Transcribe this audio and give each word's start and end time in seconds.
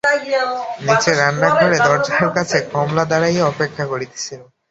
নীচে 0.85 1.11
রান্নাঘরে 1.13 1.77
দরজার 1.79 2.27
কাছে 2.35 2.57
কমলা 2.73 3.03
দাঁড়াইয়া 3.05 3.43
অপেক্ষা 3.45 3.83
করিতেছিল। 3.85 4.41